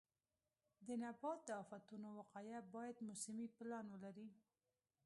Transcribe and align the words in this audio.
د 0.85 0.87
نبات 1.03 1.39
د 1.45 1.49
آفتونو 1.63 2.07
وقایه 2.19 2.59
باید 2.75 2.97
موسمي 3.07 3.47
پلان 3.55 3.85
ولري. 3.93 4.29